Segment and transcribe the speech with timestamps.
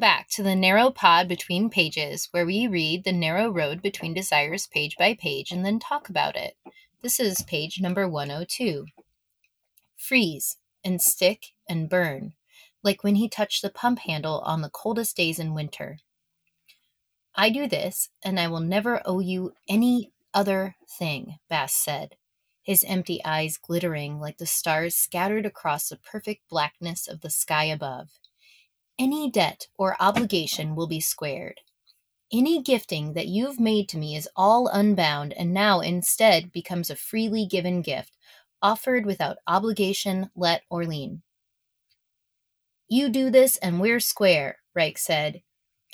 [0.00, 4.66] back to the narrow pod between pages, where we read the narrow road between desires
[4.66, 6.56] page by page and then talk about it.
[7.02, 8.86] This is page number 102.
[9.96, 12.32] Freeze and stick and burn,
[12.82, 15.98] like when he touched the pump handle on the coldest days in winter.
[17.36, 22.16] I do this, and I will never owe you any other thing, Bast said,
[22.66, 27.62] his empty eyes glittering like the stars scattered across the perfect blackness of the sky
[27.62, 28.10] above.
[28.98, 31.60] Any debt or obligation will be squared.
[32.32, 36.96] Any gifting that you've made to me is all unbound and now instead becomes a
[36.96, 38.16] freely given gift,
[38.60, 41.22] offered without obligation, let, or lien.
[42.88, 45.42] You do this and we're square, Rike said.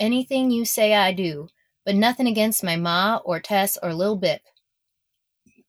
[0.01, 1.49] Anything you say I do,
[1.85, 4.41] but nothing against my ma or Tess or Lil Bip.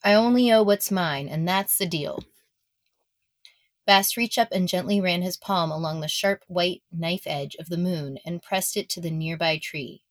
[0.04, 2.24] I only owe what's mine, and that's the deal.
[3.86, 7.70] Bast reached up and gently ran his palm along the sharp white knife edge of
[7.70, 10.04] the moon and pressed it to the nearby tree.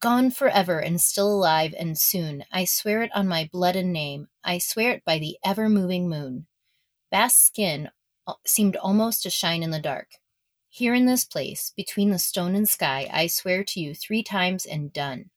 [0.00, 4.28] Gone forever and still alive and soon, I swear it on my blood and name,
[4.42, 6.46] I swear it by the ever moving moon.
[7.10, 7.90] Bast's skin
[8.26, 10.08] uh, seemed almost to shine in the dark.
[10.68, 14.66] Here in this place, between the stone and sky, I swear to you three times
[14.66, 15.30] and done.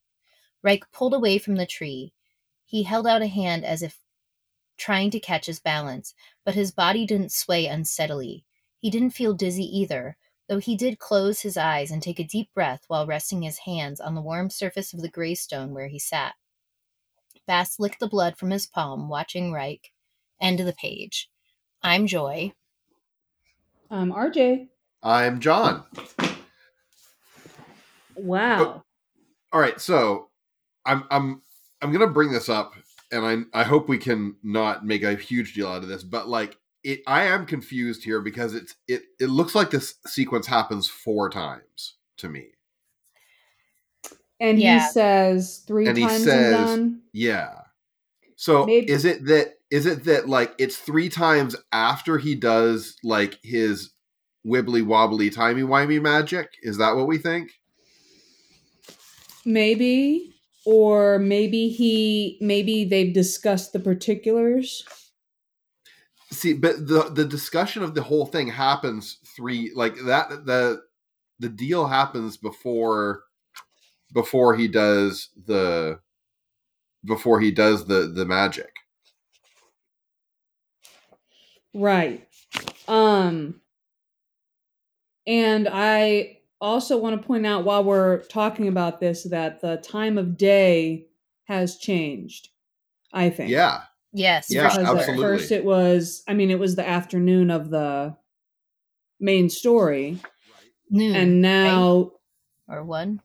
[0.61, 2.11] Rike pulled away from the tree.
[2.67, 4.01] He held out a hand as if
[4.77, 6.13] trying to catch his balance,
[6.45, 8.43] but his body didn't sway unsteadily.
[8.77, 12.53] He didn't feel dizzy either, though he did close his eyes and take a deep
[12.53, 15.97] breath while resting his hands on the warm surface of the gray stone where he
[15.97, 16.35] sat.
[17.47, 19.93] Bast licked the blood from his palm, watching Rike.
[20.41, 21.29] End of the page.
[21.81, 22.51] I'm Joy.
[23.89, 24.67] I'm RJ.
[25.01, 25.85] I'm John.
[28.15, 28.61] Wow.
[28.61, 28.83] Oh,
[29.53, 30.29] all right, so
[30.85, 31.41] I'm I'm
[31.81, 32.73] I'm gonna bring this up,
[33.11, 36.28] and I I hope we can not make a huge deal out of this, but
[36.28, 40.88] like it, I am confused here because it's it it looks like this sequence happens
[40.88, 42.47] four times to me.
[44.40, 44.85] And Yeah.
[44.85, 47.01] he says three And he says- and done.
[47.12, 47.62] Yeah.
[48.35, 52.97] So Maybe- is it that is it that like it's three times after he does
[53.03, 53.91] like his
[54.46, 56.51] wibbly wobbly timey wimey magic?
[56.62, 57.51] Is that what we think?
[59.46, 60.37] Maybe.
[60.69, 64.83] Or maybe he maybe they've discussed the particulars.
[66.29, 70.81] See, but the the discussion of the whole thing happens three like that the
[71.39, 73.23] the deal happens before
[74.13, 76.01] before he does the
[77.06, 78.73] before he does the the magic.
[81.73, 82.27] Right.
[82.89, 83.61] Um
[85.25, 90.18] and I also want to point out while we're talking about this that the time
[90.18, 91.07] of day
[91.45, 92.50] has changed.
[93.13, 93.50] I think.
[93.51, 93.81] Yeah.
[94.13, 95.13] Yes, Yeah, because absolutely.
[95.13, 98.16] at first it was i mean it was the afternoon of the
[99.19, 100.19] main story
[100.90, 102.13] Noon and now
[102.68, 103.22] or one.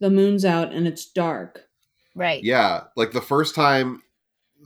[0.00, 1.66] the moon's out and it's dark
[2.16, 2.42] Right.
[2.42, 4.02] Yeah, like the first time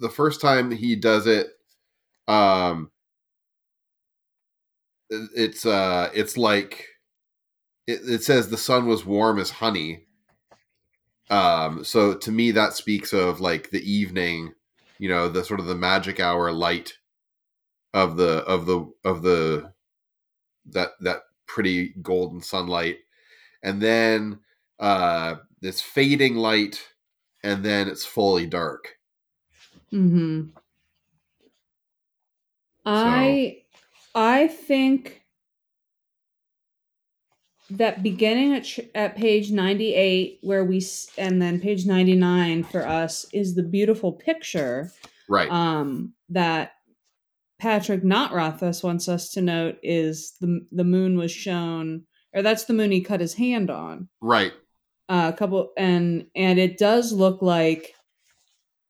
[0.01, 1.49] the first time he does it
[2.27, 2.91] um
[5.11, 6.89] it's uh it's like
[7.87, 10.07] it, it says the sun was warm as honey.
[11.31, 14.55] Um so to me that speaks of like the evening
[14.99, 16.95] you know the sort of the magic hour light
[17.93, 19.73] of the of the of the
[20.67, 22.99] that that pretty golden sunlight.
[23.63, 24.41] And then
[24.79, 26.89] uh this fading light
[27.43, 28.97] and then it's fully dark.
[29.93, 30.49] Mm-hmm.
[32.87, 33.63] I
[34.15, 35.24] i think
[37.77, 40.85] that beginning at, at page 98 where we
[41.19, 44.91] and then page 99 for us is the beautiful picture
[45.29, 46.73] right um, that
[47.59, 52.75] Patrick Rothfuss wants us to note is the the moon was shown, or that's the
[52.75, 54.09] moon he cut his hand on.
[54.21, 54.53] right
[55.09, 57.95] Uh, a couple, and and it does look like.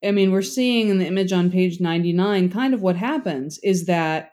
[0.05, 3.59] I mean, we're seeing in the image on page ninety nine, kind of what happens
[3.63, 4.33] is that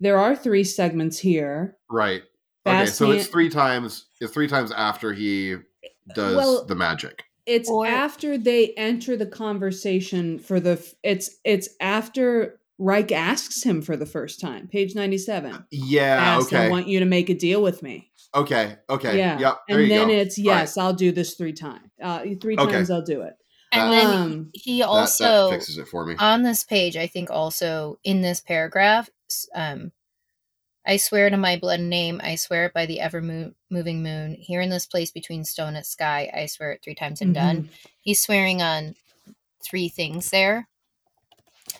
[0.00, 1.76] there are three segments here.
[1.90, 2.22] right
[2.66, 5.56] okay Fast so it's three times it's three times after he
[6.14, 10.72] does Well- the magic It's Or- after they enter the conversation for the.
[10.72, 14.68] f- It's it's after Rike asks him for the first time.
[14.68, 15.64] Page ninety seven.
[15.70, 18.10] yeah asked, I want you to make a deal with me.
[18.34, 19.38] okay okay Yeah.
[19.38, 20.14] yep there and you then go.
[20.14, 21.88] it's yes, I'll do this three times.
[22.02, 22.72] Uh, three Okay.
[22.72, 23.34] times I'll do it.
[23.72, 27.06] And That- then Um, he also that fixes it for me on this page, I
[27.06, 29.08] think also in this paragraph,
[29.54, 29.92] um,
[30.86, 34.02] I swear to my blood and name, I swear it by the ever mo- moving
[34.02, 34.34] moon.
[34.38, 37.70] Here in this place between stone and sky, I swear it three times and done.
[38.00, 38.94] He's swearing on
[39.64, 40.68] three things there.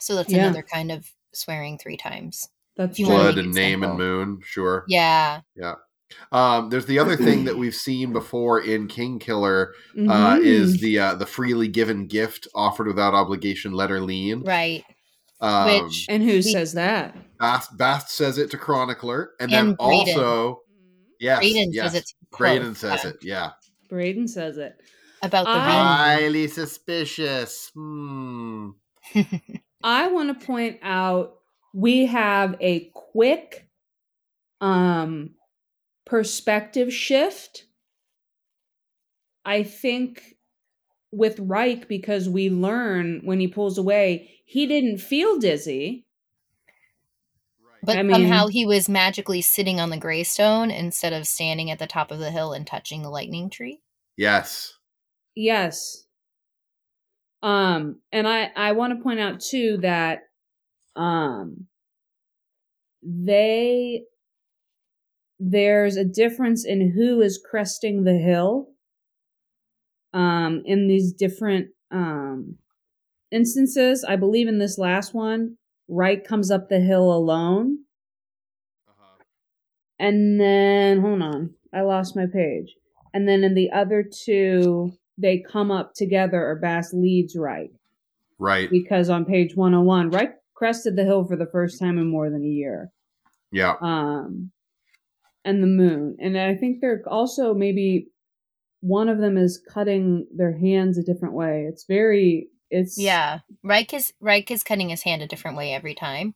[0.00, 0.44] So that's Yeah.
[0.46, 2.48] another kind of swearing three times.
[2.76, 4.84] That's You Blood and it name and moon, sure.
[4.88, 5.40] Yeah.
[6.32, 10.44] Um, there's the other thing that we've seen before in Kingkiller uh, Mhm.
[10.44, 14.42] is the uh, the freely given gift offered without obligation, letter lien.
[14.42, 14.84] Right.
[15.40, 17.14] Um, Which- and who we- says that?
[17.38, 20.08] Bast, Bast says it to Chronicler, and, And then Bredon.
[20.16, 20.62] also
[21.20, 23.16] yes, Bredon yes, says it's Bredon says it.
[23.22, 23.50] Yeah,
[23.90, 24.80] Bredon says it.
[25.22, 27.70] about the I- highly suspicious.
[27.74, 28.70] Hmm.
[29.82, 31.34] I want to point out
[31.74, 33.68] we have a quick
[34.62, 35.34] um
[36.06, 37.66] perspective shift.
[39.44, 40.36] I think
[41.12, 46.06] with Rike because we learn when he pulls away, he didn't feel dizzy.
[47.82, 51.78] But I mean- somehow he was magically sitting on the gravestone instead of standing at
[51.78, 53.80] the top of the hill and touching the lightning tree.
[54.16, 54.72] Yes.
[55.34, 56.04] Yes.
[57.42, 60.20] Um and I I want to point out too that
[60.96, 61.66] um
[63.02, 64.04] they
[65.38, 68.68] there's a difference in who is cresting the hill
[70.14, 72.56] um in these different um
[73.36, 74.04] instances.
[74.04, 75.56] I believe in this last one,
[75.88, 77.78] Rike comes up the hill alone
[78.88, 79.22] Uh-huh.
[79.98, 82.74] and then hold on, I lost my page.
[83.14, 87.72] And then in the other two, they come up together, or Bast leads Rike.
[88.38, 88.68] Right.
[88.70, 92.42] Because on page 101, Rike crested the hill for the first time in more than
[92.42, 92.90] a year.
[93.52, 93.74] Yeah.
[93.80, 94.50] Um,
[95.44, 96.16] and the moon.
[96.20, 98.08] And I think they're also maybe
[98.80, 101.64] one of them is cutting their hands a different way.
[101.68, 103.40] It's very, it's, Yeah.
[103.62, 106.34] Rike is Rike is cutting his hand a different way every time.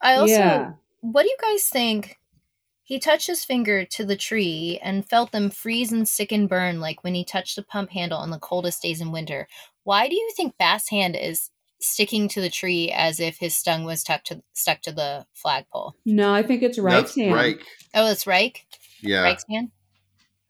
[0.00, 0.72] I also yeah.
[1.00, 2.18] what do you guys think?
[2.82, 6.80] He touched his finger to the tree and felt them freeze and sick and burn
[6.80, 9.48] like when he touched the pump handle on the coldest days in winter.
[9.82, 11.50] Why do you think Bast's hand is
[11.80, 15.94] sticking to the tree as if his stung was stuck to stuck to the flagpole?
[16.04, 17.34] No, I think it's Rike's That's hand.
[17.34, 17.62] Rike.
[17.94, 18.66] Oh, it's Rike?
[19.00, 19.22] Yeah.
[19.22, 19.70] Rike's hand?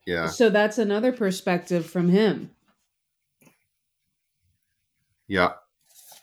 [0.06, 0.29] Yeah.
[0.29, 2.50] So that's another perspective from him.
[5.28, 5.52] Yeah.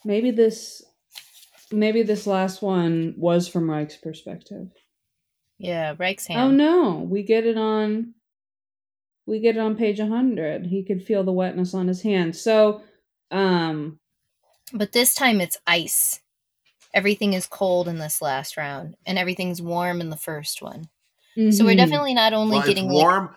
[0.06, 0.84] Maybe this,
[1.72, 4.68] maybe this last one was from Rike's perspective.
[5.58, 6.40] Yeah, Rike's hand.
[6.42, 8.14] Oh no, we get it on
[9.26, 10.66] we get it on page 100.
[10.66, 12.36] He could feel the wetness on his hand.
[12.36, 12.82] So,
[13.32, 14.00] um
[14.74, 16.20] But this time it's ice.
[16.94, 20.90] Everything is cold in this last round, and everything's warm in the first one.
[21.36, 21.78] So we're mhm.
[21.78, 23.36] definitely not only Well, getting it's like warm.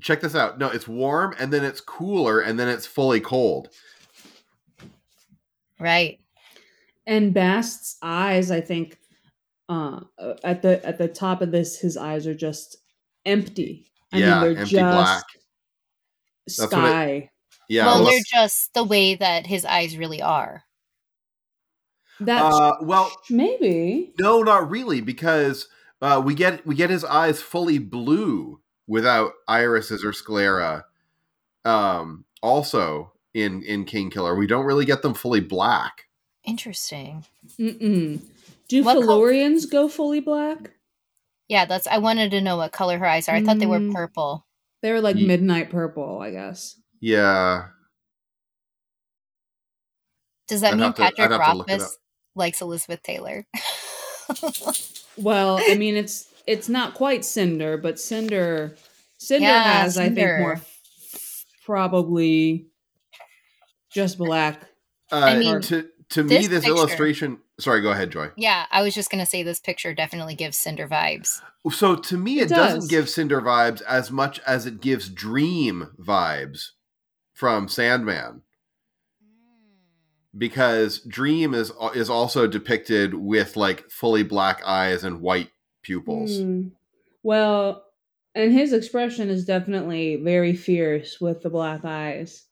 [0.00, 0.58] Check this out.
[0.58, 3.68] No, it's warm, and then it's cooler, and then it's fully cold.
[5.82, 6.18] Right.
[7.06, 8.98] and Bast's eyes, I think
[9.68, 10.00] uh
[10.44, 12.76] at the at the top of this his eyes are just
[13.24, 13.86] empty.
[14.12, 15.24] I yeah, mean, they're empty just black.
[16.46, 17.30] That's what it- sky.
[17.68, 17.86] Yeah.
[17.86, 20.64] well, well, they're just the way that his eyes really are.
[22.20, 24.12] That's uh, well, maybe.
[24.20, 25.68] no, not really, because
[26.02, 30.84] uh, we get we get his eyes fully blue without irises or sclera.
[31.64, 36.06] Um, also in in Kingkiller, we don't really get them fully black.
[36.44, 37.24] Interesting.
[37.58, 38.20] Mm-mm.
[38.68, 40.70] Do What col- go fully black?
[41.48, 41.86] Yeah, that's.
[41.86, 43.34] I wanted to know what color her eyes are.
[43.36, 43.92] I thought they were Mm.
[43.92, 44.46] purple.
[44.82, 46.76] They're like Ye- midnight purple, I guess.
[47.00, 47.68] Yeah,
[50.48, 51.98] Does that I'd mean to- Patrick have to Rothfuss
[52.34, 53.46] likes Elizabeth Taylor?
[55.18, 58.76] Well, I mean, it's it's not quite Cinder, but Cinder
[59.18, 60.58] Cinder Yeah, has, I think, more
[61.66, 62.66] probably
[63.92, 64.62] just black.
[65.10, 67.38] uh, I mean, to to me, this this picture- illustration.
[67.60, 68.30] Sorry, go ahead, Joy.
[68.36, 71.40] yeah, I was just gonna say this picture definitely gives Cinder vibes.
[71.70, 75.90] So to me, it, It doesn't give Cinder vibes as much as it gives Dream
[76.00, 76.70] vibes
[77.32, 78.42] from Sandman,
[80.36, 85.50] because Dream is is also depicted with like fully black eyes and white
[85.82, 86.38] pupils.
[86.38, 86.68] Hmm.
[87.22, 87.84] Well,
[88.34, 92.46] and his expression is definitely very fierce with the black eyes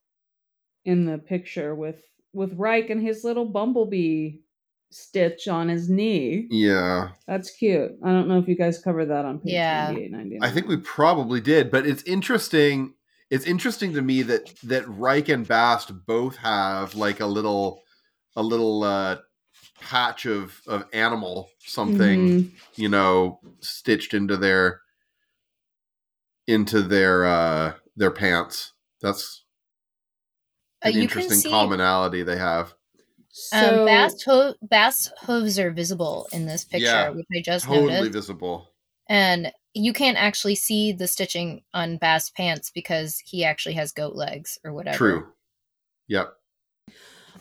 [0.85, 4.39] in the picture with with Rike and his little bumblebee
[4.91, 6.47] stitch on his knee.
[6.51, 7.93] Yeah, That's cute.
[8.05, 9.87] I don't know if you guys covered that on page Yeah.
[9.89, 10.43] 98, 99.
[10.43, 12.95] I think we probably did, but it's interesting.
[13.31, 17.83] It's interesting to me that that Rike and Bast both have like a little
[18.37, 19.19] a little uh,
[19.81, 22.21] patch of of animal something.
[22.29, 22.51] Mhm.
[22.77, 24.81] you know stitched into their
[26.47, 29.45] into their uh their pants that's
[30.83, 32.75] an you can interesting see commonality they have
[33.53, 37.91] um, Bast, ho- Bast hooves are visible in this picture, Yeah, which I just totally
[37.93, 38.13] noticed.
[38.13, 38.69] visible
[39.09, 44.15] and you can't actually see the stitching on Bast's pants because he actually has goat
[44.15, 44.97] legs or whatever.
[44.97, 45.27] true
[46.09, 46.35] yep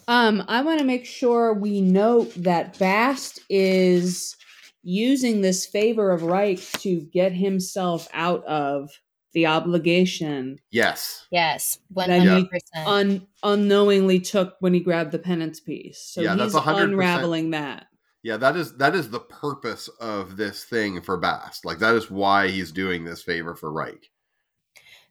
[0.08, 4.36] Um, I want to make sure we note that Bast is
[4.84, 8.90] using this favor of Rike to get himself out of
[9.34, 11.28] the obligation Yes.
[11.32, 12.88] Yes, one That he- hundred percent.
[12.88, 16.00] un- unknowingly took when he grabbed the penance piece.
[16.00, 16.84] So Yeah, that's he's 100%.
[16.84, 17.88] unraveling that.
[18.24, 21.64] Yeah, that is that is the purpose of this thing for Bast.
[21.64, 24.10] Like that is why he's doing this favor for Rike.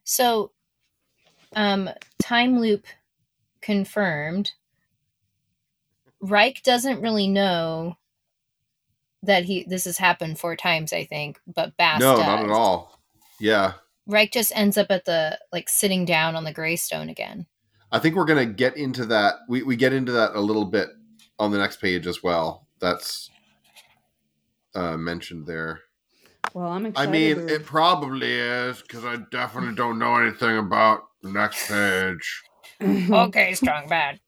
[0.04, 0.52] So,
[1.56, 2.86] um, time loop
[3.62, 4.52] confirmed.
[6.20, 7.96] Rike doesn't really know
[9.22, 12.26] that he this has happened four times, I think, but Bast no, does.
[12.26, 13.00] not at all.
[13.40, 13.74] Yeah.
[14.08, 17.46] Rike just ends up at the like sitting down on the Greystone again.
[17.92, 19.34] I think we're gonna get into that.
[19.48, 20.88] We we get into that a little bit
[21.38, 22.66] on the next page as well.
[22.80, 23.30] That's
[24.74, 25.80] uh mentioned there.
[26.54, 27.08] Well, I'm excited.
[27.08, 31.68] I mean, to- it probably is because I definitely don't know anything about the next
[31.68, 32.42] page.
[33.10, 34.20] okay, strong bad.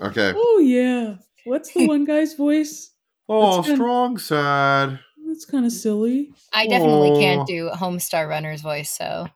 [0.00, 0.32] Okay.
[0.36, 1.16] oh yeah.
[1.44, 2.92] What's the one guy's voice?
[3.28, 5.00] Oh, That's strong sad.
[5.36, 6.32] That's kind of silly.
[6.54, 7.20] I definitely Aw.
[7.20, 9.28] can't do Homestar Runner's voice, so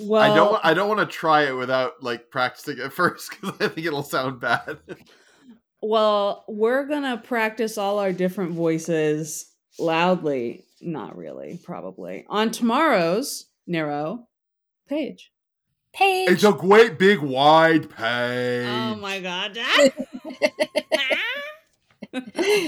[0.00, 0.60] Well, I don't.
[0.64, 4.02] I don't want to try it without like practicing it first because I think it'll
[4.02, 4.78] sound bad.
[5.80, 10.64] Well, we're gonna practice all our different voices loudly.
[10.80, 14.26] Not really, probably on tomorrow's Narrow
[14.88, 15.30] page.
[15.92, 16.30] Page.
[16.30, 18.68] it's a great big wide page.
[18.68, 19.56] Oh my god!